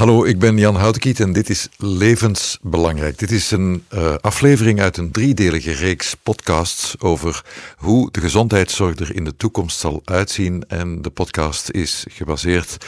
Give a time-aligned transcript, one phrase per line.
[0.00, 3.18] Hallo, ik ben Jan Houtekiet en dit is Levensbelangrijk.
[3.18, 7.44] Dit is een uh, aflevering uit een driedelige reeks podcasts over
[7.76, 10.64] hoe de gezondheidszorg er in de toekomst zal uitzien.
[10.68, 12.86] En de podcast is gebaseerd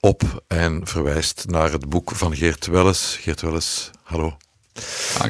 [0.00, 3.18] op en verwijst naar het boek van Geert Welles.
[3.20, 4.36] Geert Welles, hallo.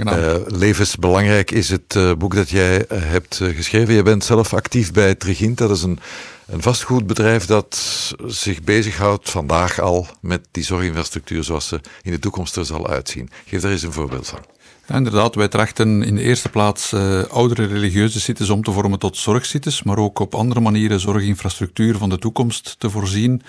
[0.04, 3.94] Uh, levensbelangrijk is het uh, boek dat jij uh, hebt geschreven.
[3.94, 5.58] Je bent zelf actief bij Trigint.
[5.58, 5.98] Dat is een,
[6.46, 7.78] een vastgoedbedrijf dat
[8.26, 13.30] zich bezighoudt vandaag al met die zorginfrastructuur zoals ze in de toekomst er zal uitzien.
[13.46, 14.40] Geef daar eens een voorbeeld van.
[14.88, 16.94] Ja, inderdaad, wij trachten in de eerste plaats
[17.30, 22.08] oudere religieuze sites om te vormen tot zorgsites, maar ook op andere manieren zorginfrastructuur van
[22.08, 23.42] de toekomst te voorzien.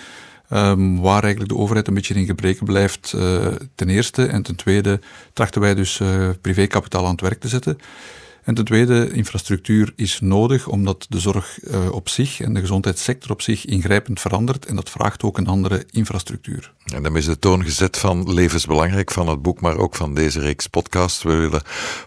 [0.53, 4.25] Um, waar eigenlijk de overheid een beetje in gebreken blijft, uh, ten eerste.
[4.25, 4.99] En ten tweede
[5.33, 7.77] trachten wij dus uh, privékapitaal aan het werk te zetten.
[8.47, 13.31] En ten tweede, infrastructuur is nodig omdat de zorg uh, op zich en de gezondheidssector
[13.31, 16.73] op zich ingrijpend verandert en dat vraagt ook een andere infrastructuur.
[16.85, 20.39] En dan is de toon gezet van levensbelangrijk van het boek, maar ook van deze
[20.39, 21.23] reeks podcasts.
[21.23, 21.61] We willen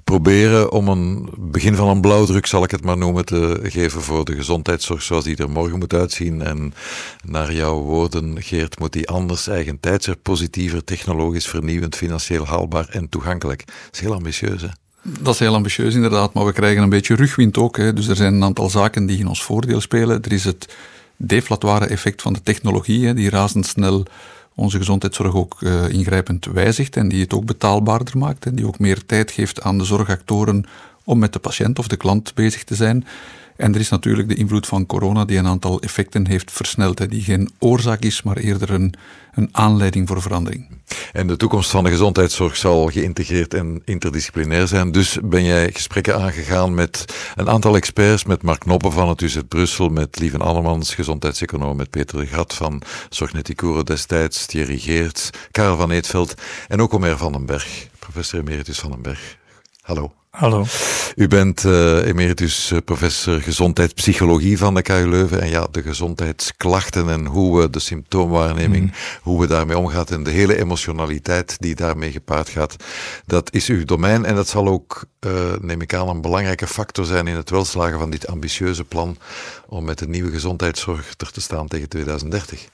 [0.05, 4.25] proberen om een begin van een blauwdruk, zal ik het maar noemen, te geven voor
[4.25, 6.43] de gezondheidszorg zoals die er morgen moet uitzien.
[6.43, 6.75] En
[7.25, 13.09] naar jouw woorden, Geert, moet die anders, eigen tijdser, positiever, technologisch vernieuwend, financieel haalbaar en
[13.09, 13.67] toegankelijk.
[13.67, 14.69] Dat is heel ambitieus, hè?
[15.03, 17.77] Dat is heel ambitieus inderdaad, maar we krijgen een beetje rugwind ook.
[17.77, 17.93] Hè.
[17.93, 20.23] Dus er zijn een aantal zaken die in ons voordeel spelen.
[20.23, 20.75] Er is het
[21.17, 24.05] deflatoire effect van de technologie, hè, die razendsnel
[24.55, 28.79] onze gezondheidszorg ook uh, ingrijpend wijzigt en die het ook betaalbaarder maakt en die ook
[28.79, 30.65] meer tijd geeft aan de zorgactoren
[31.05, 33.07] om met de patiënt of de klant bezig te zijn.
[33.61, 37.07] En er is natuurlijk de invloed van corona die een aantal effecten heeft versneld, hè,
[37.07, 38.95] die geen oorzaak is, maar eerder een,
[39.35, 40.67] een aanleiding voor verandering.
[41.13, 44.93] En de toekomst van de gezondheidszorg zal geïntegreerd en interdisciplinair zijn.
[44.93, 49.39] Dus ben jij gesprekken aangegaan met een aantal experts, met Mark Noppen van het UZ
[49.49, 55.77] Brussel, met Lieven Allemans, gezondheidseconoom, met Peter de Gat van Zorgneticuro destijds, Thierry Geerts, Karel
[55.77, 56.35] van Eetveld
[56.69, 59.39] en ook Omer van den Berg, professor emeritus van den Berg.
[59.91, 60.13] Hallo.
[60.31, 60.65] Hallo.
[61.17, 65.41] U bent uh, emeritus eh, professor gezondheidspsychologie van de KU Leuven.
[65.41, 68.93] En ja, de gezondheidsklachten en hoe we de symptoomwaarneming, mm.
[69.23, 72.77] hoe we daarmee omgaan en de hele emotionaliteit die daarmee gepaard gaat,
[73.27, 74.25] dat is uw domein.
[74.25, 77.99] En dat zal ook, uh, neem ik aan, een belangrijke factor zijn in het welslagen
[77.99, 79.17] van dit ambitieuze plan
[79.67, 82.69] om met een nieuwe gezondheidszorg er te staan tegen 2030.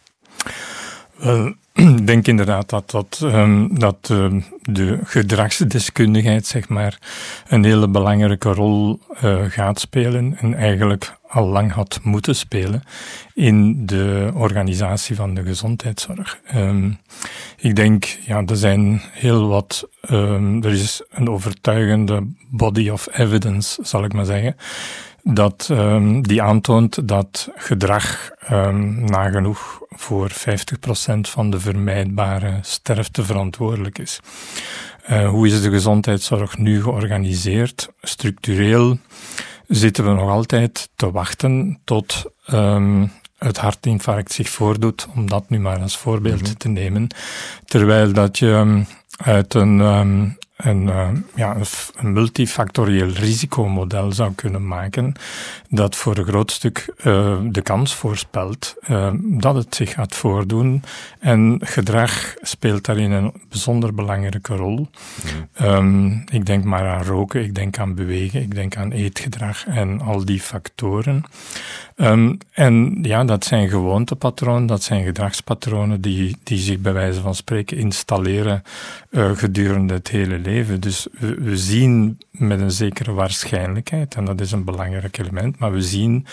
[1.76, 6.98] Ik denk inderdaad dat, dat, um, dat uh, de gedragsdeskundigheid zeg maar,
[7.48, 12.82] een hele belangrijke rol uh, gaat spelen en eigenlijk al lang had moeten spelen
[13.34, 16.38] in de organisatie van de gezondheidszorg.
[16.54, 16.98] Um,
[17.56, 19.88] ik denk, ja, er zijn heel wat,
[20.60, 24.56] er is een overtuigende body of evidence, zal ik maar zeggen,
[25.34, 30.34] dat, um, die aantoont dat gedrag um, nagenoeg voor 50%
[31.20, 34.20] van de vermijdbare sterfte verantwoordelijk is.
[35.10, 37.88] Uh, hoe is de gezondheidszorg nu georganiseerd?
[38.02, 38.98] Structureel
[39.66, 45.60] zitten we nog altijd te wachten tot um, het hartinfarct zich voordoet, om dat nu
[45.60, 46.56] maar als voorbeeld mm -hmm.
[46.56, 47.08] te nemen.
[47.64, 48.82] Terwijl dat je
[49.16, 51.56] uit een um, een, uh, ja,
[51.96, 55.14] een multifactorieel risicomodel zou kunnen maken,
[55.68, 60.82] dat voor een groot stuk uh, de kans voorspelt uh, dat het zich gaat voordoen.
[61.18, 64.88] En gedrag speelt daarin een bijzonder belangrijke rol.
[65.58, 65.66] Mm.
[65.66, 70.00] Um, ik denk maar aan roken, ik denk aan bewegen, ik denk aan eetgedrag en
[70.00, 71.24] al die factoren.
[71.96, 77.34] Um, en ja, dat zijn gewoontepatronen, dat zijn gedragspatronen die, die zich bij wijze van
[77.34, 78.62] spreken installeren
[79.10, 80.80] gedurende het hele leven.
[80.80, 85.82] Dus we, zien met een zekere waarschijnlijkheid, en dat is een belangrijk element, maar we
[85.82, 86.26] zien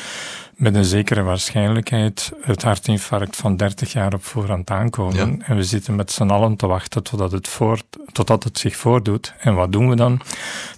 [0.64, 5.42] met een zekere waarschijnlijkheid het hartinfarct van 30 jaar op voorhand aankomen.
[5.46, 9.34] En we zitten met z'n allen te wachten totdat het, voort, totdat het zich voordoet.
[9.40, 10.22] En wat doen we dan?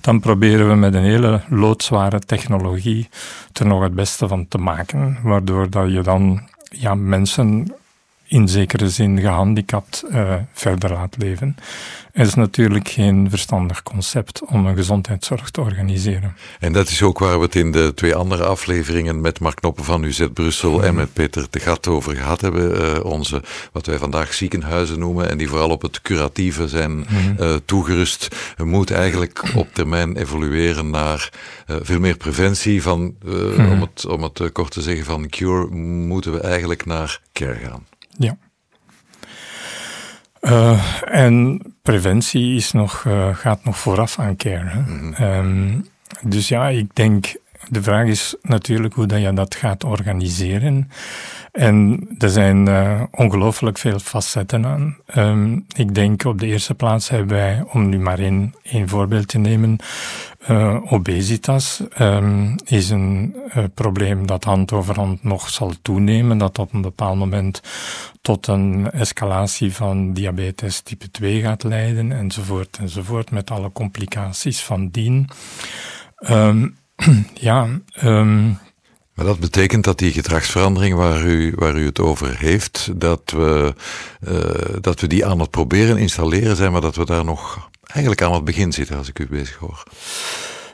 [0.01, 3.09] Dan proberen we met een hele loodzware technologie
[3.53, 7.73] er nog het beste van te maken, waardoor dat je dan ja, mensen
[8.28, 11.55] in zekere zin gehandicapt uh, verder laat leven.
[12.11, 16.35] Het is natuurlijk geen verstandig concept om een gezondheidszorg te organiseren.
[16.59, 19.84] En dat is ook waar we het in de twee andere afleveringen met Mark Knoppen
[19.84, 20.96] van UZ Brussel en mhm.
[20.96, 22.82] met Peter de Gat over gehad hebben.
[22.82, 27.05] Uh, onze, wat wij vandaag ziekenhuizen noemen en die vooral op het curatieve zijn
[27.40, 28.35] uh, toegerust.
[28.58, 31.29] We moeten eigenlijk op termijn evolueren naar
[31.67, 32.82] veel meer preventie.
[32.82, 33.72] Van, mm.
[33.72, 37.85] om, het, om het kort te zeggen van cure moeten we eigenlijk naar care gaan.
[38.17, 38.38] Ja.
[40.41, 44.84] Uh, en preventie is nog, uh, gaat nog vooraf aan care.
[44.88, 45.26] Mm -hmm.
[45.26, 45.85] um,
[46.22, 47.35] dus ja, ik denk
[47.70, 50.90] de vraag is natuurlijk hoe dat je dat gaat organiseren.
[51.52, 54.97] En er zijn uh, ongelooflijk veel facetten aan.
[55.16, 59.28] Um, ik denk op de eerste plaats hebben wij, om nu maar één, één voorbeeld
[59.28, 59.78] te nemen,
[60.50, 66.59] uh, obesitas um, is een uh, probleem dat hand over hand nog zal toenemen, dat
[66.59, 67.62] op een bepaald moment
[68.22, 74.90] tot een escalatie van diabetes type 2 gaat leiden, enzovoort, enzovoort, met alle complicaties van
[74.90, 75.30] dien.
[76.30, 76.78] Um,
[77.34, 77.68] ja,
[78.03, 78.58] um,
[79.16, 83.73] maar dat betekent dat die gedragsverandering waar u, waar u het over heeft, dat we,
[84.28, 88.22] uh, dat we die aan het proberen installeren zijn, maar dat we daar nog eigenlijk
[88.22, 89.84] aan het begin zitten, als ik u bezig hoor.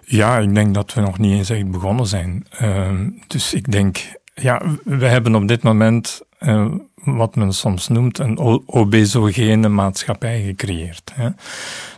[0.05, 2.47] Ja, ik denk dat we nog niet eens echt begonnen zijn.
[2.61, 2.91] Uh,
[3.27, 3.97] dus ik denk,
[4.33, 6.65] ja, we hebben op dit moment uh,
[7.03, 11.11] wat men soms noemt een obesogene maatschappij gecreëerd.
[11.13, 11.29] Hè.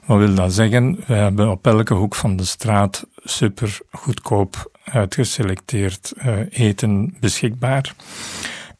[0.05, 1.03] Wat wil dat zeggen?
[1.07, 7.93] We hebben op elke hoek van de straat super goedkoop uitgeselecteerd uh, eten beschikbaar.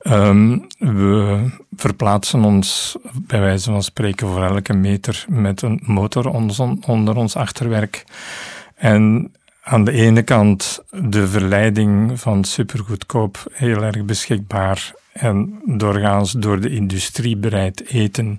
[0.07, 1.45] Um, we
[1.75, 6.27] verplaatsen ons bij wijze van spreken voor elke meter met een motor
[6.85, 8.03] onder ons achterwerk.
[8.75, 9.33] En
[9.63, 16.69] aan de ene kant de verleiding van supergoedkoop, heel erg beschikbaar en doorgaans door de
[16.69, 18.37] industrie bereid eten.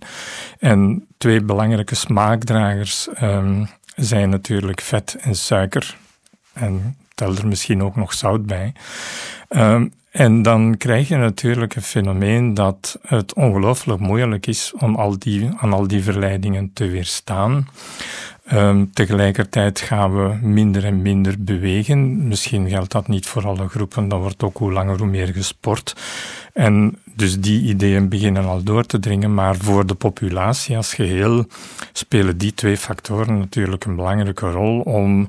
[0.58, 5.96] En twee belangrijke smaakdragers um, zijn natuurlijk vet en suiker.
[6.52, 8.72] En tel er misschien ook nog zout bij.
[9.48, 15.18] Um, en dan krijg je natuurlijk een fenomeen dat het ongelooflijk moeilijk is om al
[15.18, 17.68] die, aan al die verleidingen te weerstaan.
[18.52, 22.28] Um, tegelijkertijd gaan we minder en minder bewegen.
[22.28, 25.96] Misschien geldt dat niet voor alle groepen, dan wordt ook hoe langer hoe meer gesport.
[26.52, 31.46] En dus die ideeën beginnen al door te dringen, maar voor de populatie als geheel
[31.92, 35.28] spelen die twee factoren natuurlijk een belangrijke rol om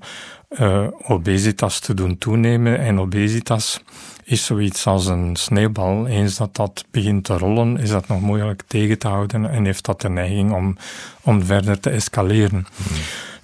[0.60, 2.80] uh, obesitas te doen toenemen.
[2.80, 3.82] En obesitas
[4.24, 6.08] is zoiets als een sneeuwbal.
[6.08, 9.86] Eens dat dat begint te rollen, is dat nog moeilijk tegen te houden en heeft
[9.86, 10.78] dat de neiging om,
[11.22, 12.68] om verder te escaleren.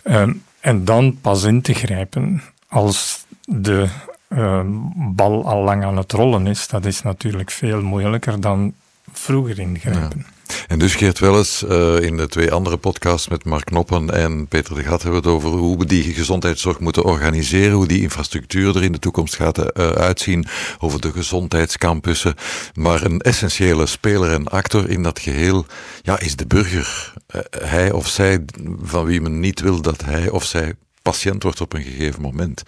[0.04, 0.16] Hmm.
[0.16, 3.88] Um, en dan pas in te grijpen als de
[4.30, 4.62] uh,
[4.96, 8.74] bal al lang aan het rollen is, dat is natuurlijk veel moeilijker dan
[9.12, 10.26] vroeger ingrijpen.
[10.68, 14.76] En dus Geert Welles, uh, in de twee andere podcasts met Mark Knoppen en Peter
[14.76, 18.76] de Gat hebben we het over hoe we die gezondheidszorg moeten organiseren, hoe die infrastructuur
[18.76, 20.46] er in de toekomst gaat uh, uitzien,
[20.80, 22.36] over de gezondheidscampussen.
[22.74, 25.66] Maar een essentiële speler en actor in dat geheel
[26.02, 27.14] ja, is de burger.
[27.36, 28.46] Uh, hij of zij
[28.82, 32.64] van wie men niet wil dat hij of zij patiënt wordt op een gegeven moment.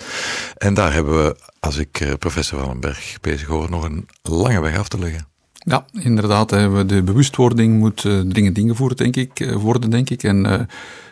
[0.57, 4.61] En daar hebben we, als ik professor Van den Berg bezig hoor, nog een lange
[4.61, 5.32] weg af te leggen.
[5.65, 6.49] Ja, inderdaad.
[6.49, 10.23] De bewustwording moet uh, dringend ingevoerd denk ik, uh, worden, denk ik.
[10.23, 10.59] En uh,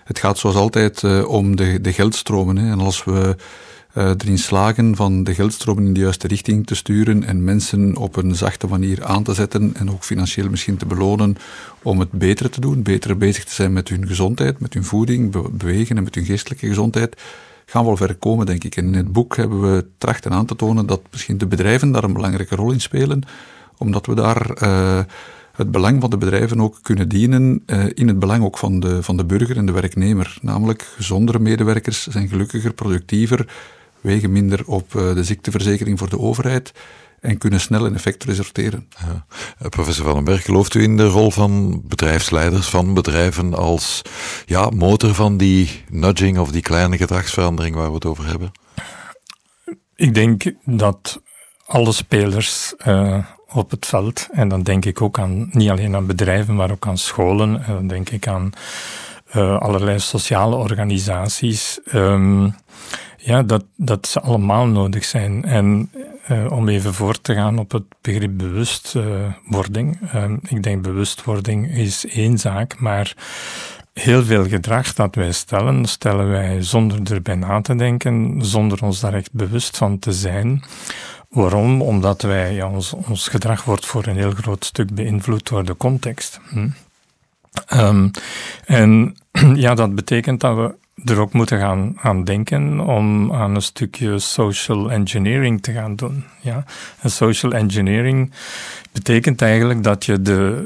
[0.03, 2.57] het gaat zoals altijd om de, de geldstromen.
[2.57, 3.35] En als we
[3.93, 8.35] erin slagen van de geldstromen in de juiste richting te sturen en mensen op een
[8.35, 11.37] zachte manier aan te zetten en ook financieel misschien te belonen
[11.81, 15.31] om het beter te doen, beter bezig te zijn met hun gezondheid, met hun voeding,
[15.31, 17.21] be bewegen en met hun geestelijke gezondheid,
[17.65, 18.75] gaan we wel ver komen, denk ik.
[18.75, 22.03] En in het boek hebben we trachten aan te tonen dat misschien de bedrijven daar
[22.03, 23.23] een belangrijke rol in spelen
[23.81, 24.99] omdat we daar uh,
[25.55, 29.03] het belang van de bedrijven ook kunnen dienen uh, in het belang ook van de,
[29.03, 30.37] van de burger en de werknemer.
[30.41, 33.47] Namelijk, gezondere medewerkers zijn gelukkiger, productiever,
[34.01, 36.71] wegen minder op uh, de ziekteverzekering voor de overheid
[37.19, 38.87] en kunnen snel een effect resulteren.
[38.99, 39.25] Ja.
[39.69, 44.01] Professor Van den Berg, gelooft u in de rol van bedrijfsleiders van bedrijven als
[44.45, 48.51] ja, motor van die nudging of die kleine gedragsverandering waar we het over hebben?
[49.95, 51.21] Ik denk dat
[51.71, 53.17] alle spelers uh,
[53.51, 54.27] op het veld.
[54.31, 57.63] En dan denk ik ook aan, niet alleen aan bedrijven, maar ook aan scholen.
[57.65, 58.49] En dan denk ik aan
[59.35, 61.79] uh, allerlei sociale organisaties.
[61.93, 62.55] Um,
[63.17, 65.45] ja, dat, dat ze allemaal nodig zijn.
[65.45, 65.91] En
[66.49, 69.99] om even voort te gaan op het begrip bewustwording.
[70.15, 73.13] Uh, ik denk bewustwording is één zaak, maar
[73.93, 78.99] heel veel gedrag dat wij stellen, stellen wij zonder erbij na te denken, zonder ons
[78.99, 80.63] daar echt bewust van te zijn.
[81.31, 81.81] Waarom?
[81.81, 85.77] Omdat wij, ja, ons, ons gedrag wordt voor een heel groot stuk beïnvloed door de
[85.77, 86.39] context.
[86.49, 86.67] Hm?
[87.73, 88.11] Um,
[88.65, 89.15] en
[89.55, 90.75] ja, dat betekent dat we
[91.11, 96.23] er ook moeten gaan aan denken om aan een stukje social engineering te gaan doen.
[96.41, 96.63] Ja?
[96.99, 98.31] En social engineering
[98.91, 100.65] betekent eigenlijk dat je de,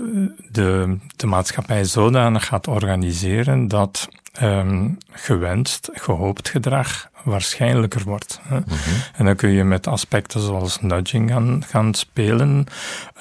[0.52, 4.08] de, de maatschappij zodanig gaat organiseren dat
[4.42, 8.40] um, gewenst, gehoopt gedrag waarschijnlijker wordt.
[8.44, 8.56] Hè.
[8.56, 9.02] Mm -hmm.
[9.16, 12.66] En dan kun je met aspecten zoals nudging gaan, gaan spelen.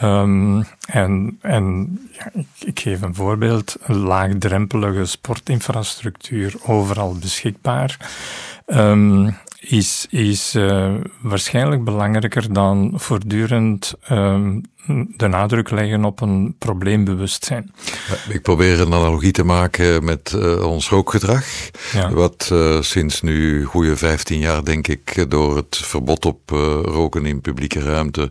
[0.03, 7.97] Um, en en ja, ik, ik, geef een voorbeeld: een laagdrempelige sportinfrastructuur overal beschikbaar.
[8.67, 9.37] Um,
[9.69, 14.63] is, is uh, waarschijnlijk belangrijker dan voortdurend um,
[15.17, 17.75] de nadruk leggen op een probleembewustzijn.
[18.29, 21.45] Ik probeer een analogie te maken met uh, ons rookgedrag.
[21.93, 22.11] Ja.
[22.11, 26.51] Wat uh, sinds nu goede 15 jaar, denk ik, door het verbod op
[26.85, 28.31] roken in publieke ruimte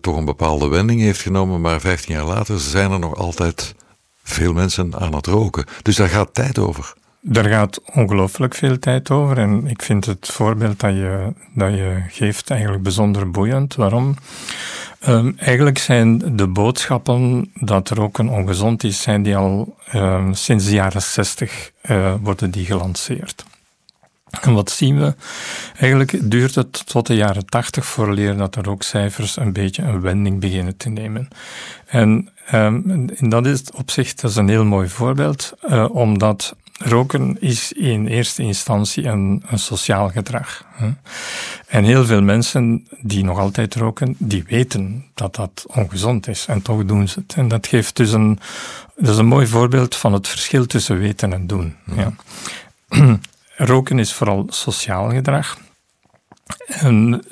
[0.00, 1.60] toch een bepaalde wending heeft genomen.
[1.60, 3.74] Maar 15 jaar later zijn er nog altijd
[4.22, 5.64] veel mensen aan het roken.
[5.82, 6.94] Dus daar gaat tijd over.
[7.26, 12.02] Daar gaat ongelooflijk veel tijd over en ik vind het voorbeeld dat je, dat je
[12.08, 13.74] geeft eigenlijk bijzonder boeiend.
[13.74, 14.14] Waarom?
[15.08, 20.34] Um, eigenlijk zijn de boodschappen dat er ook een ongezond is, zijn die al um,
[20.34, 23.44] sinds de jaren 60 uh, eh, worden die gelanceerd.
[24.40, 25.14] En wat zien we?
[25.78, 29.82] Eigenlijk duurt het tot de jaren 80 voor leren dat er ook cijfers een beetje
[29.82, 31.28] een wending beginnen te nemen.
[31.86, 36.56] En, um, en dat is op zich dat is een heel mooi voorbeeld, uh, omdat
[36.78, 40.64] roken is in eerste instantie een, een sociaal gedrag.
[40.72, 40.90] Hè.
[41.66, 46.62] En heel veel mensen die nog altijd roken, die weten dat dat ongezond is en
[46.62, 47.34] toch doen ze het.
[47.36, 48.38] En dat geeft dus een,
[48.96, 51.76] dat is een mooi voorbeeld van het verschil tussen weten en doen.
[51.96, 52.12] Ja.
[53.56, 55.58] roken is vooral sociaal gedrag.
[56.66, 57.24] En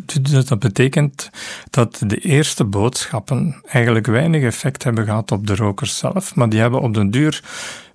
[0.47, 1.31] dat betekent
[1.71, 6.61] dat de eerste boodschappen eigenlijk weinig effect hebben gehad op de rokers zelf, maar die
[6.61, 7.43] hebben op den duur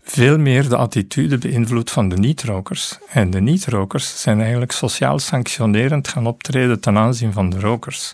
[0.07, 2.97] veel meer de attitude beïnvloed van de niet-rokers.
[3.09, 8.13] En de niet-rokers zijn eigenlijk sociaal sanctionerend gaan optreden ten aanzien van de rokers.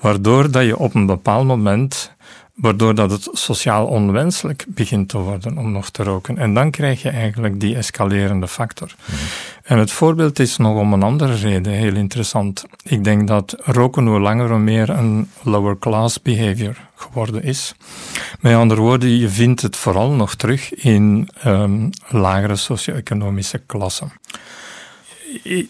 [0.00, 2.12] Waardoor dat je op een bepaald moment
[2.60, 6.38] waardoor dat het sociaal onwenselijk begint te worden om nog te roken.
[6.38, 8.94] En dan krijg je eigenlijk die escalerende factor.
[9.04, 9.16] Mhm.
[9.62, 12.64] En het voorbeeld is nog om een andere reden heel interessant.
[12.82, 17.74] Ik denk dat roken hoe langer hoe meer een lower class behavior geworden is.
[18.40, 24.12] Met andere woorden, je vindt het vooral nog terug in um, lagere socio-economische klassen.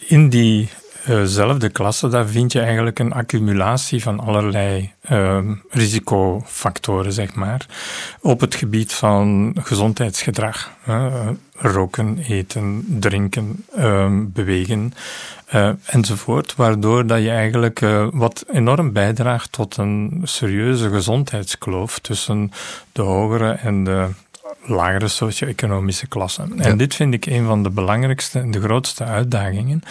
[0.06, 0.68] In die
[1.06, 5.38] dezelfde klasse, daar vind je eigenlijk een accumulatie van allerlei uh,
[5.70, 7.66] risicofactoren, zeg maar,
[8.20, 10.70] op het gebied van gezondheidsgedrag.
[11.54, 14.92] roken, eten, drinken, uh, bewegen
[15.54, 22.52] uh, enzovoort, waardoor dat je eigenlijk uh, wat enorm bijdraagt tot een serieuze gezondheidskloof tussen
[22.92, 24.08] de hogere en de
[24.64, 26.60] lagere socio-economische klassen.
[26.60, 29.82] En dit vind ik een van de belangrijkste en de grootste uitdagingen.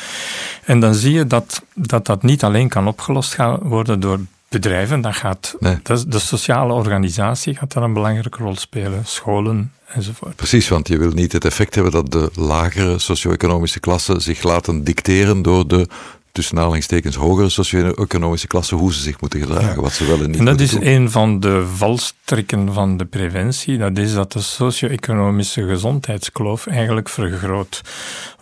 [0.64, 5.02] En dan zie je dat dat, dat niet alleen kan opgelost gaan worden door bedrijven,
[5.02, 10.36] dat gaat, dat, de sociale organisatie gaat daar een belangrijke rol spelen, scholen enzovoort.
[10.36, 14.84] Precies, want je wil niet het effect hebben dat de lagere socio-economische klassen zich laten
[14.84, 15.88] dicteren door de
[16.40, 20.40] tussen aanhalingstekens hogere socio-economische klassen, hoe ze zich moeten gedragen, wat ze wel en niet
[20.40, 20.88] En dat is doen.
[20.88, 27.82] een van de valstrikken van de preventie, dat is dat de socio-economische gezondheidskloof eigenlijk vergroot.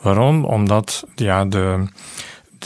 [0.01, 0.45] Waarom?
[0.45, 1.87] Omdat ja, de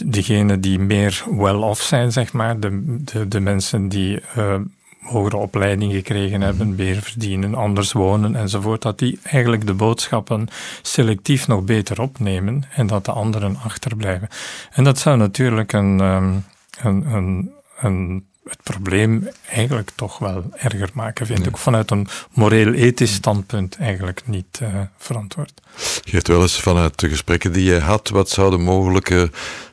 [0.05, 4.55] degenen die meer well-off zijn, zeg maar, de, de, de mensen die uh,
[5.01, 6.75] hogere opleiding gekregen hebben, mhm.
[6.75, 10.47] meer verdienen, anders wonen enzovoort, dat die eigenlijk de boodschappen
[10.81, 14.27] selectief nog beter opnemen en dat de anderen achterblijven.
[14.71, 16.33] En dat zou natuurlijk een, ehm,
[16.81, 21.57] een, een, een het probleem eigenlijk toch wel erger maken, vind ik.
[21.57, 25.61] Vanuit een moreel-ethisch standpunt eigenlijk niet uh, verantwoord.
[26.05, 29.31] Geert wel eens vanuit de gesprekken die je had, wat zouden mogelijke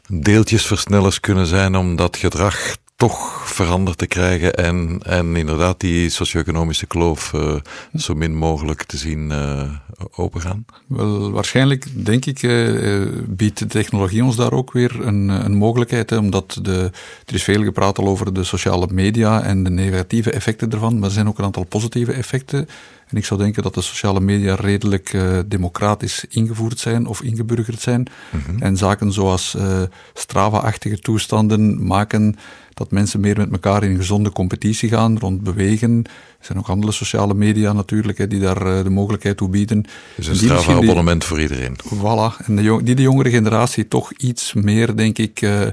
[0.09, 6.87] deeltjesversnellers kunnen zijn om dat gedrag toch veranderd te krijgen en, en inderdaad die socio-economische
[6.87, 7.55] kloof uh,
[7.95, 9.71] zo min mogelijk te zien uh,
[10.17, 10.65] opengaan?
[10.87, 16.11] Wel, waarschijnlijk denk ik uh, biedt de technologie ons daar ook weer een, een mogelijkheid,
[16.11, 16.91] hè, omdat de,
[17.27, 21.09] er is veel gepraat al over de sociale media en de negatieve effecten ervan, maar
[21.09, 22.69] er zijn ook een aantal positieve effecten.
[23.09, 27.81] En ik zou denken dat de sociale media redelijk uh, democratisch ingevoerd zijn of ingeburgerd
[27.81, 28.07] zijn.
[28.31, 28.63] Mm -hmm.
[28.63, 29.83] En zaken zoals uh,
[30.15, 32.37] Strava-achtige toestanden maken
[32.75, 36.05] dat mensen meer met elkaar in gezonde competitie gaan rond bewegen.
[36.39, 39.85] Er zijn ook andere sociale media natuurlijk, hè, die daar uh, de mogelijkheid toe bieden.
[40.17, 41.77] Dus een Strava-abonnement voor iedereen.
[41.95, 42.47] Voilà.
[42.47, 45.67] En de die de jongere generatie toch iets meer, denk ik, uh,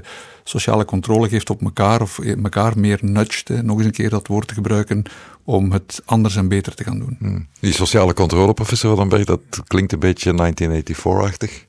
[0.48, 4.26] sociale controle geeft op elkaar, of elkaar meer nudgt, hè, nog eens een keer dat
[4.26, 5.02] woord te gebruiken,
[5.44, 7.16] om het anders en beter te gaan doen.
[7.18, 7.46] Hmm.
[7.60, 11.64] Die sociale controle, professor Van Berg, dat klinkt een beetje 1984-achtig.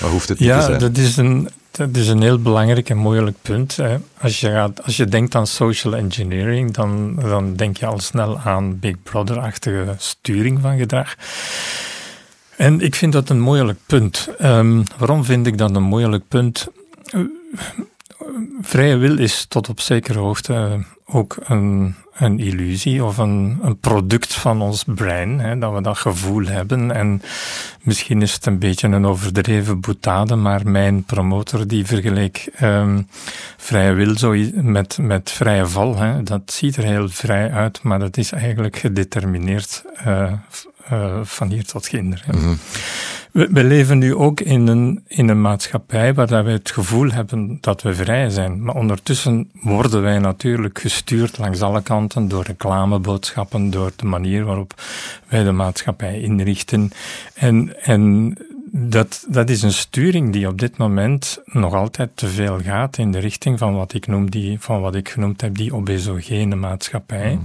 [0.00, 0.78] Maar hoeft het niet ja, te zijn?
[0.78, 3.78] dat is een dat is een heel belangrijk en moeilijk punt.
[4.20, 8.38] Als, je gaat, als je denkt aan social engineering, dan, dan denk je al snel
[8.38, 11.14] aan Big Brother-achtige sturing van gedrag.
[12.56, 14.28] En ik vind dat een moeilijk punt.
[14.42, 16.68] Um, waarom vind ik dat een moeilijk punt?
[18.60, 24.34] Vrije wil is tot op zekere hoogte ook een, een illusie of een, een product
[24.34, 26.90] van ons brein, hè, dat we dat gevoel hebben.
[26.90, 27.22] En
[27.82, 33.08] misschien is het een beetje een overdreven boetade, maar mijn promotor die vergeleek um,
[33.56, 35.96] vrije wil zo met, met vrije val.
[35.96, 36.22] Hè.
[36.22, 40.32] Dat ziet er heel vrij uit, maar dat is eigenlijk gedetermineerd uh,
[40.92, 42.24] uh, van hier tot ginder.
[42.30, 42.58] Mm
[43.34, 47.58] we, we, leven nu ook in een, in een maatschappij waar we het gevoel hebben
[47.60, 48.62] dat we vrij zijn.
[48.62, 54.74] Maar ondertussen worden wij natuurlijk gestuurd langs alle kanten door reclameboodschappen, door de manier waarop
[55.28, 56.90] wij de maatschappij inrichten.
[57.34, 58.34] En, en
[58.76, 63.12] dat, dat is een sturing die op dit moment nog altijd te veel gaat in
[63.12, 67.34] de richting van wat ik noem die, van wat ik genoemd heb, die obesogene maatschappij.
[67.34, 67.42] Mm.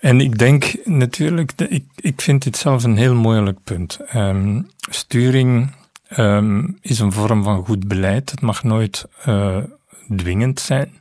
[0.00, 3.98] En ik denk natuurlijk, ik, ik vind dit zelf een heel moeilijk punt.
[4.14, 5.70] Um, sturing
[6.16, 8.30] um, is een vorm van goed beleid.
[8.30, 9.56] Het mag nooit uh,
[10.16, 10.92] dwingend zijn.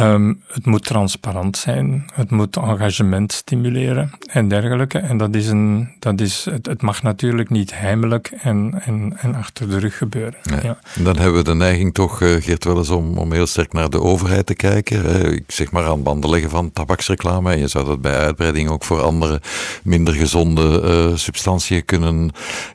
[0.00, 4.98] Um, het moet transparant zijn, het moet engagement stimuleren en dergelijke.
[4.98, 9.34] En dat is een, dat is, het, het mag natuurlijk niet heimelijk en, en, en
[9.34, 10.34] achter de rug gebeuren.
[10.62, 10.78] Ja.
[10.98, 14.00] Dan hebben we de neiging toch, uh, Geert Welles, om, om heel sterk naar de
[14.00, 15.32] overheid te kijken.
[15.32, 17.52] Ik zeg maar aan banden leggen van tabaksreclame.
[17.52, 19.40] En je zou dat bij uitbreiding ook voor andere
[19.82, 22.30] minder gezonde uh, substantiën kunnen,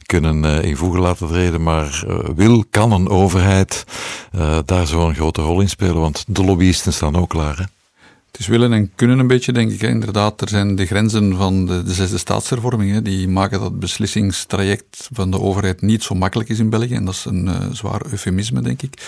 [0.05, 1.63] kunnen invoegen laten treden.
[1.63, 2.03] Maar
[2.35, 3.83] wil, kan een overheid
[4.65, 5.99] daar zo'n grote rol in spelen?
[5.99, 7.57] Want de lobbyisten staan ook klaar.
[7.57, 7.63] Hè?
[8.31, 9.81] Het is willen en kunnen een beetje, denk ik.
[9.81, 12.91] Inderdaad, er zijn de grenzen van de, de zesde staatshervorming.
[12.91, 13.01] Hè.
[13.01, 16.93] Die maken dat beslissingstraject van de overheid niet zo makkelijk is in België.
[16.93, 19.01] En dat is een uh, zwaar eufemisme, denk ik.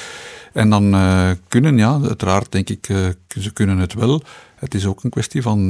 [0.53, 3.08] En dan uh, kunnen, ja, uiteraard denk ik, uh,
[3.39, 4.24] ze kunnen het wel.
[4.55, 5.70] Het is ook een kwestie van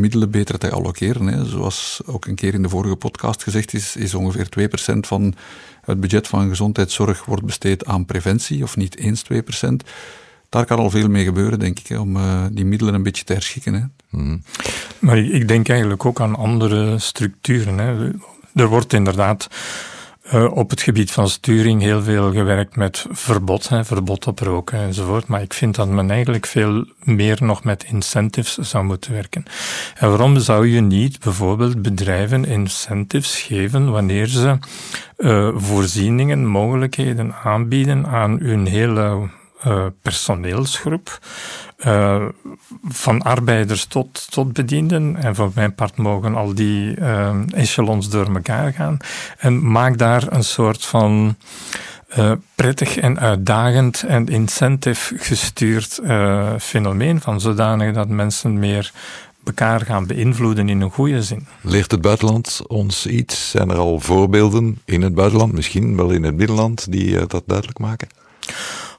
[0.00, 1.26] middelen beter te allokeren.
[1.26, 1.44] Hè.
[1.44, 4.48] Zoals ook een keer in de vorige podcast gezegd is, is ongeveer
[4.94, 5.34] 2% van
[5.80, 9.36] het budget van gezondheidszorg wordt besteed aan preventie, of niet eens 2%
[10.50, 13.24] daar kan al veel mee gebeuren, denk ik, hè, om uh, die middelen een beetje
[13.24, 13.74] te herschikken.
[13.74, 13.82] Hè.
[14.10, 14.42] Mm.
[14.98, 17.78] Maar ik denk eigenlijk ook aan andere structuren.
[17.78, 18.10] Hè.
[18.54, 19.48] Er wordt inderdaad
[20.34, 24.78] uh, op het gebied van sturing heel veel gewerkt met verbod, hè, verbod op roken
[24.78, 25.26] enzovoort.
[25.26, 29.44] Maar ik vind dat men eigenlijk veel meer nog met incentives zou moeten werken.
[29.94, 34.58] En waarom zou je niet bijvoorbeeld bedrijven incentives geven wanneer ze
[35.18, 39.28] uh, voorzieningen, mogelijkheden aanbieden aan hun hele
[39.66, 41.18] uh, personeelsgroep,
[41.86, 42.24] uh,
[42.88, 45.16] van arbeiders tot, tot bedienden.
[45.16, 48.96] En voor mijn part mogen al die uh, echelons door elkaar gaan.
[49.38, 51.36] En maak daar een soort van
[52.54, 56.00] prettig en uitdagend en incentive gestuurd
[56.58, 58.92] fenomeen van, zodanig dat mensen meer
[59.44, 61.46] elkaar gaan beïnvloeden in een goede zin.
[61.60, 63.50] Leert het buitenland ons iets?
[63.50, 67.78] Zijn er al voorbeelden in het buitenland, misschien wel in het binnenland, die dat duidelijk
[67.78, 68.08] maken?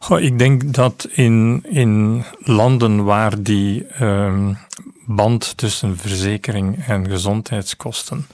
[0.01, 4.57] Goh, ik denk dat in, in landen waar die um,
[5.05, 8.27] band tussen verzekering en gezondheidskosten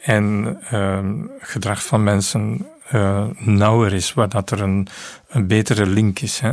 [0.00, 4.88] en um, gedrag van mensen uh, nauwer is, waar dat er een,
[5.28, 6.40] een betere link is.
[6.40, 6.52] Hè?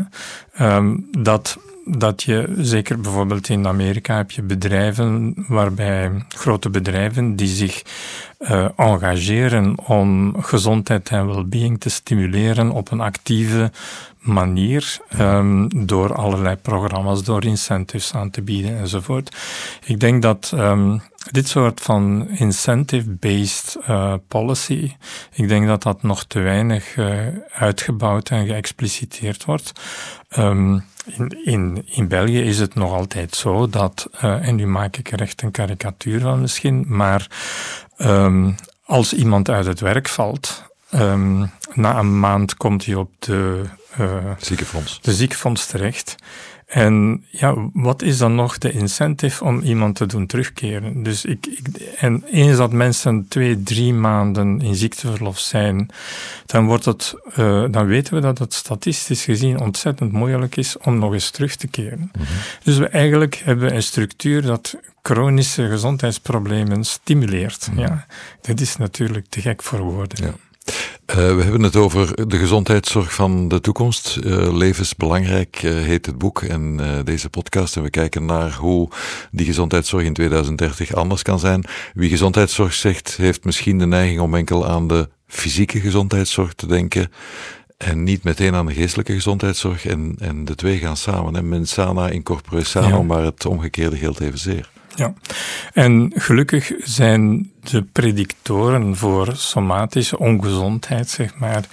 [0.75, 7.47] Um, dat dat je, zeker bijvoorbeeld in Amerika, heb je bedrijven waarbij grote bedrijven die
[7.47, 7.83] zich
[8.39, 13.71] uh, engageren om gezondheid en well-being te stimuleren op een actieve
[14.19, 19.35] manier, um, door allerlei programma's, door incentives aan te bieden enzovoort.
[19.85, 24.91] Ik denk dat um, dit soort van incentive-based uh, policy,
[25.33, 29.71] ik denk dat dat nog te weinig uh, uitgebouwd en geëxpliciteerd wordt.
[30.37, 34.97] Um, in, in, in België is het nog altijd zo dat, uh, en nu maak
[34.97, 37.27] ik er echt een karikatuur van misschien, maar
[37.97, 40.63] um, als iemand uit het werk valt,
[40.93, 43.63] um, na een maand komt hij op de,
[44.37, 45.01] ziekenfonds.
[45.01, 46.15] de ziekenfonds terecht.
[46.67, 51.03] En ja, wat is dan nog de incentive om iemand te doen terugkeren?
[51.03, 55.89] Dus ik, ik, en eens dat mensen twee, drie maanden in ziekteverlof zijn,
[56.45, 60.99] dan wordt het, uh, dan weten we dat het statistisch gezien ontzettend moeilijk is om
[60.99, 62.11] nog eens terug te keren.
[62.17, 62.25] Mhm.
[62.63, 67.67] Dus we eigenlijk hebben een structuur dat chronische gezondheidsproblemen stimuleert.
[67.71, 67.79] Mhm.
[67.79, 68.05] Ja,
[68.41, 70.25] dat is natuurlijk te gek voor woorden.
[70.25, 70.33] Ja.
[71.09, 74.19] Uh, we hebben het over de gezondheidszorg van de toekomst.
[74.23, 77.75] Uh, levensbelangrijk uh, heet het boek en deze podcast.
[77.75, 78.89] En we kijken naar hoe
[79.31, 81.63] die gezondheidszorg in 2030 anders kan zijn.
[81.93, 87.11] Wie gezondheidszorg zegt, heeft misschien de neiging om enkel aan de fysieke gezondheidszorg te denken.
[87.77, 89.85] En niet meteen aan de geestelijke gezondheidszorg.
[89.85, 91.35] En, en de twee gaan samen.
[91.35, 93.01] En mens sana in corpore sano, ja.
[93.01, 94.69] maar het omgekeerde geldt evenzeer.
[94.97, 95.13] Ja,
[95.73, 101.63] en gelukkig zijn de predictoren voor somatische ongezondheid, zeg maar,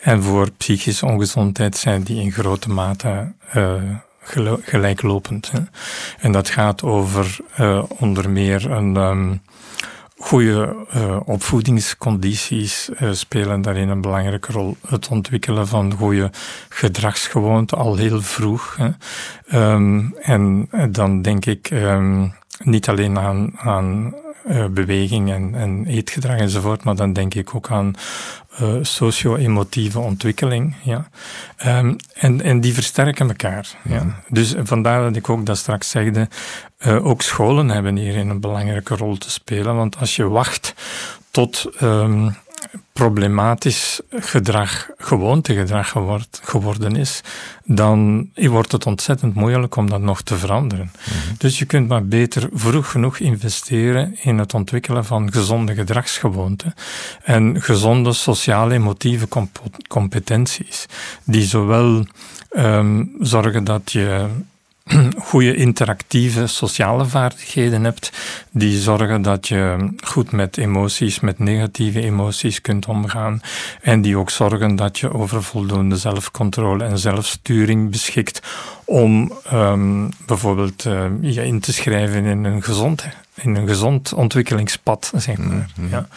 [0.00, 3.82] en voor psychische ongezondheid zijn die in grote mate uh,
[4.62, 5.50] gelijklopend.
[5.50, 5.58] Hè.
[6.18, 9.40] En dat gaat over uh, onder meer een um,
[10.16, 14.76] goede uh, opvoedingscondities spelen daarin een belangrijke rol.
[14.88, 16.30] Het ontwikkelen van goede
[16.68, 18.76] gedragsgewoonten al heel vroeg.
[18.76, 18.90] Hè.
[19.72, 24.14] Um, en dan denk ik um, niet alleen aan, aan
[24.48, 27.94] uh, beweging en, en, eetgedrag enzovoort, maar dan denk ik ook aan
[28.62, 30.74] uh, socio-emotieve ontwikkeling.
[30.82, 31.08] Ja.
[31.66, 33.68] Um, en, en die versterken elkaar.
[33.84, 34.02] Ja.
[34.02, 34.08] Mhm.
[34.28, 36.28] Dus vandaar dat ik ook dat straks zegde,
[36.86, 40.74] uh, ook scholen hebben hierin een belangrijke rol te spelen, want als je wacht
[41.30, 42.36] tot um,
[42.92, 47.20] problematisch gedrag gewoontegedrag geword, geworden is,
[47.64, 50.90] dan wordt het ontzettend moeilijk om dat nog te veranderen.
[50.94, 51.34] Mhm.
[51.38, 56.74] Dus je kunt maar beter vroeg genoeg investeren in het ontwikkelen van gezonde gedragsgewoonten
[57.22, 59.28] en gezonde sociale emotieve
[59.88, 60.86] competenties,
[61.24, 62.04] die zowel
[62.56, 64.26] um, zorgen dat je
[65.30, 68.12] goede interactieve sociale vaardigheden hebt,
[68.50, 73.40] die zorgen dat je goed met emoties, met negatieve emoties kunt omgaan
[73.82, 78.42] en die ook zorgen dat je over voldoende zelfcontrole en zelfsturing beschikt
[78.84, 85.12] om um, bijvoorbeeld uh, je in te schrijven in een gezondheid in een gezond ontwikkelingspad,
[85.16, 85.70] zeg maar.
[85.76, 85.88] Mhm.
[85.90, 86.08] ja.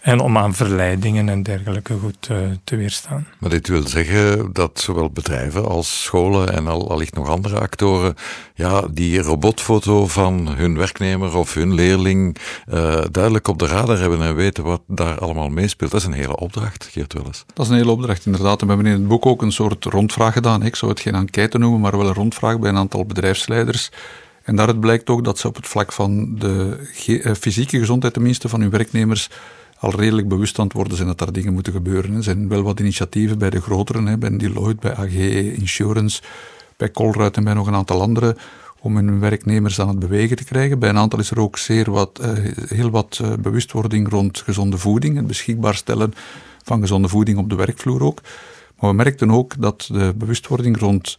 [0.00, 3.26] En om aan verleidingen en dergelijke goed uh, te weerstaan.
[3.38, 8.14] Maar dit wil zeggen dat zowel bedrijven als scholen en al, allicht nog andere actoren
[8.54, 12.36] ja, die robotfoto van hun werknemer of hun leerling
[12.68, 15.90] uh, duidelijk op de radar hebben en weten wat daar allemaal meespeelt.
[15.90, 17.44] Dat is een hele opdracht, Geert Welles.
[17.54, 18.60] Dat is een hele opdracht, inderdaad.
[18.60, 20.62] we hebben in het boek ook een soort rondvraag gedaan.
[20.62, 23.90] Ik zou het geen enquête noemen, maar wel een rondvraag bij een aantal bedrijfsleiders
[24.48, 28.48] en daaruit blijkt ook dat ze op het vlak van de eh, fysieke gezondheid, tenminste
[28.48, 29.30] van hun werknemers,
[29.78, 32.14] al redelijk bewust aan het worden zijn dat daar dingen moeten gebeuren.
[32.14, 35.14] Er zijn wel wat initiatieven bij de grotere, bij Deloitte, bij AG
[35.58, 36.22] Insurance,
[36.76, 38.36] bij Colruyt en bij nog een aantal andere,
[38.80, 40.78] om hun werknemers aan het bewegen te krijgen.
[40.78, 42.28] Bij een aantal is er ook zeer wat, uh,
[42.68, 46.12] heel wat uh, bewustwording rond gezonde voeding, het beschikbaar stellen
[46.64, 48.20] van gezonde voeding op de werkvloer ook.
[48.78, 51.18] Maar we merkten ook dat de bewustwording rond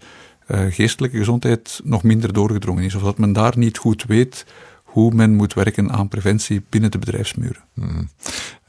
[0.70, 2.96] geestelijke gezondheid nog minder doorgedrongen is.
[2.96, 4.46] Of dat men daar niet goed weet
[4.90, 7.64] hoe men moet werken aan preventie binnen de bedrijfsmuren.
[7.74, 8.10] Hmm.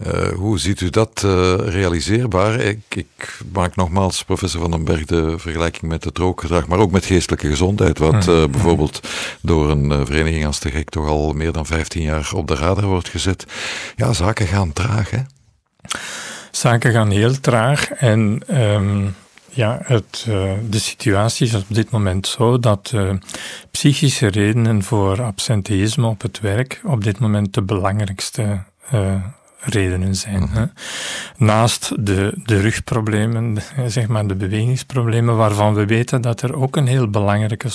[0.07, 2.61] Uh, hoe ziet u dat uh, realiseerbaar?
[2.61, 6.91] Ik, ik, maak nogmaals, professor Van den Berg, de vergelijking met het rookgedrag, maar ook
[6.91, 9.01] met geestelijke gezondheid, wat uh, bijvoorbeeld
[9.43, 12.87] door een vereniging als de GEK toch al meer dan 15 jaar op de radar
[12.87, 13.47] wordt gezet.
[13.97, 15.21] Ja, zaken gaan traag, hè?
[16.51, 19.15] Zaken gaan heel traag en um,
[19.51, 23.13] ja, het, uh, de situatie is op dit moment zo dat uh,
[23.71, 28.63] psychische redenen voor absenteïsme op het werk op dit moment de belangrijkste
[28.95, 29.25] uh,
[29.61, 30.49] redenen zijn.
[30.49, 30.65] Hè.
[31.37, 36.87] Naast de, de rugproblemen, zeg maar de bewegingsproblemen, waarvan we weten dat er ook een
[36.87, 37.69] heel belangrijke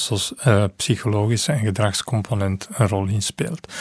[0.47, 3.73] uh, psychologische en gedragscomponent een rol in speelt.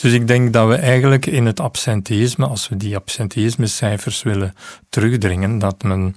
[0.00, 4.54] Dus ik denk dat we eigenlijk in het absenteïsme, als we die absenteïsmecijfers willen
[4.88, 6.16] terugdringen, dat men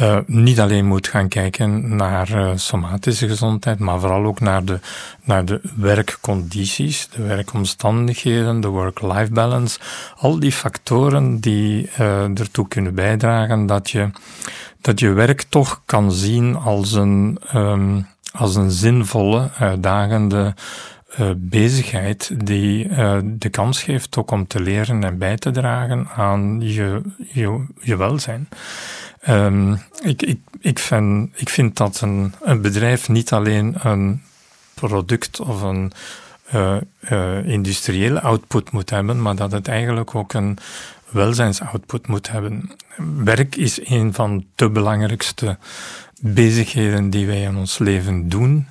[0.00, 4.80] uh, niet alleen moet gaan kijken naar uh, somatische gezondheid, maar vooral ook naar de,
[5.24, 9.78] naar de werkcondities, de werkomstandigheden, de work-life balance.
[10.16, 14.10] Al die factoren die uh, ertoe kunnen bijdragen dat je,
[14.80, 20.54] dat je werk toch kan zien als een, um, als een zinvolle, uitdagende
[21.20, 26.08] uh, bezigheid die uh, de kans geeft ook om te leren en bij te dragen
[26.16, 28.48] aan je, je, je welzijn.
[29.28, 34.22] Um, ik, ik, ik, vind, ik vind dat een, een bedrijf niet alleen een
[34.74, 35.92] product of een
[36.54, 36.76] uh,
[37.10, 40.58] uh, industriële output moet hebben, maar dat het eigenlijk ook een
[41.08, 42.70] welzijnsoutput moet hebben.
[43.24, 45.58] Werk is een van de belangrijkste
[46.20, 48.66] bezigheden die wij in ons leven doen.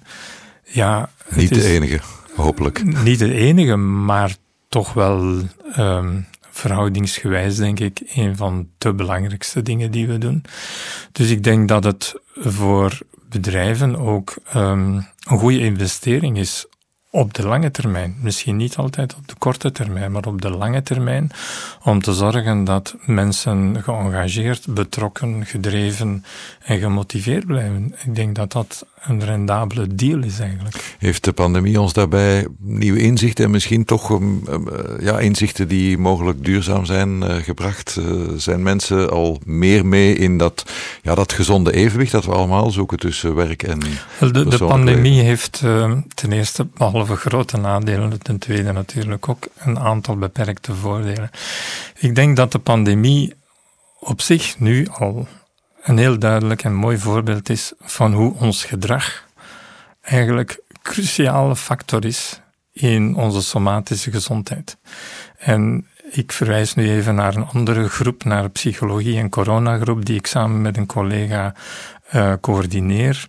[0.64, 2.00] Ja, niet de enige,
[2.36, 3.04] hopelijk.
[3.04, 4.36] Niet de enige, maar
[4.70, 5.42] toch wel
[5.78, 10.44] um, verhoudingsgewijs, denk ik, een van de belangrijkste dingen die we doen.
[11.12, 16.66] Dus ik denk dat het voor bedrijven ook um, een goede investering is
[17.16, 18.16] op de lange termijn.
[18.20, 21.32] Misschien niet altijd op de korte termijn, maar op de lange termijn.
[21.84, 26.26] Om te zorgen dat mensen geëngageerd, betrokken, gedreven
[26.64, 27.96] en gemotiveerd blijven.
[28.04, 30.96] Ik denk dat dat een rendabele deal is eigenlijk.
[30.98, 34.68] Heeft de pandemie ons daarbij nieuwe inzichten en misschien toch um, um,
[35.00, 37.98] ja, inzichten die mogelijk duurzaam zijn uh, gebracht?
[38.00, 42.72] Uh, zijn mensen al meer mee in dat, ja, dat gezonde evenwicht dat we allemaal
[42.72, 43.80] zoeken tussen werk en.
[44.20, 49.80] De, de pandemie heeft uh, ten eerste, behalve grote nadelen, ten tweede natuurlijk ook een
[49.80, 51.30] aantal beperkte voordelen.
[52.00, 53.34] Ik denk dat de pandemie
[54.00, 55.28] op zich nu al
[55.86, 59.24] een heel duidelijk en mooi voorbeeld is van hoe ons gedrag
[60.02, 64.78] eigenlijk cruciale factor is in onze somatische gezondheid.
[65.38, 70.28] En ik verwijs nu even naar een andere groep, naar psychologie en coronagroep, die ik
[70.28, 71.56] samen met een collega
[72.14, 73.28] uh, coördineer.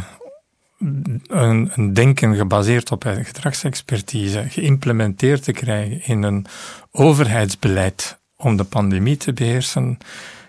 [0.78, 6.46] een, een denken gebaseerd op gedragsexpertise, geïmplementeerd te krijgen in een
[6.92, 9.98] overheidsbeleid om de pandemie te beheersen,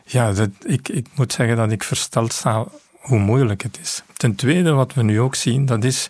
[0.05, 2.65] ja, dat, ik, ik moet zeggen dat ik versteld sta
[2.99, 4.03] hoe moeilijk het is.
[4.17, 6.09] Ten tweede, wat we nu ook zien, dat is,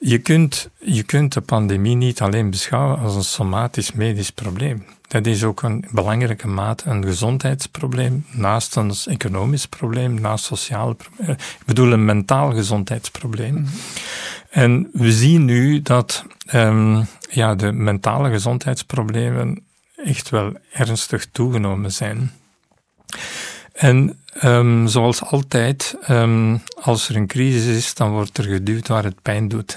[0.00, 4.84] je kunt, je kunt de pandemie niet alleen beschouwen als een somatisch medisch probleem.
[5.08, 11.30] Dat is ook een belangrijke mate een gezondheidsprobleem, naast een economisch probleem, naast sociaal probleem.
[11.30, 13.54] Ik bedoel een mentaal gezondheidsprobleem.
[13.54, 13.68] Mhm.
[14.50, 19.62] En we zien nu dat um, ja, de mentale gezondheidsproblemen
[20.04, 22.32] echt wel ernstig toegenomen zijn.
[23.72, 29.04] En um, zoals altijd, um, als er een crisis is, dan wordt er geduwd waar
[29.04, 29.76] het pijn doet.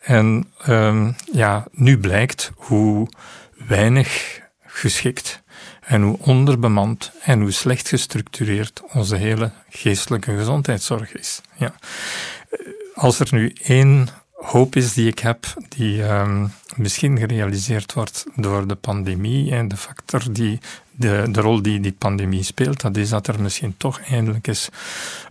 [0.00, 3.08] En um, ja, nu blijkt hoe
[3.66, 5.42] weinig geschikt
[5.80, 11.40] en hoe onderbemand en hoe slecht gestructureerd onze hele geestelijke gezondheidszorg is.
[11.56, 11.74] Ja.
[12.94, 14.08] Als er nu één
[14.44, 19.76] hoop is die ik heb, die um, misschien gerealiseerd wordt door de pandemie en de
[19.76, 20.58] factor die,
[20.90, 24.68] de, de rol die die pandemie speelt, dat is dat er misschien toch eindelijk eens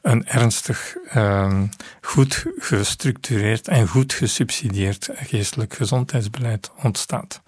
[0.02, 1.70] een ernstig, um,
[2.02, 7.42] goed gestructureerd en goed gesubsidieerd geestelijk gezondheidsbeleid ontstaat.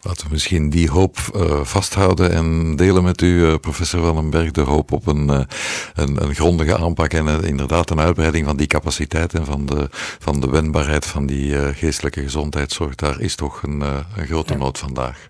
[0.00, 4.60] Laten we misschien die hoop uh, vasthouden en delen met u, uh, professor Wallenberg, de
[4.60, 5.40] hoop op een, uh,
[5.94, 10.40] een, een, grondige aanpak en inderdaad een uitbreiding van die capaciteit en van de, van
[10.40, 12.94] de wendbaarheid van die geestelijke gezondheidszorg.
[12.94, 15.28] Daar is toch een, een grote nood vandaag.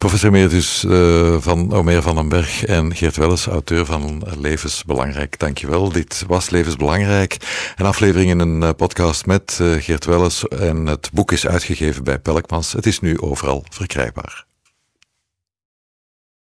[0.00, 5.38] Professor Emeritus uh, van Omer van den Berg en Geert Welles, auteur van Levensbelangrijk.
[5.38, 5.92] Dankjewel.
[5.92, 7.36] Dit was Levensbelangrijk.
[7.76, 10.48] Een aflevering in een uh, podcast met uh, Geert Welles.
[10.48, 12.72] En het boek is uitgegeven bij Pelkmans.
[12.72, 14.49] Het is nu overal verkrijgbaar.